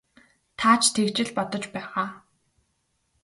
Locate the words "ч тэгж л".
0.81-1.31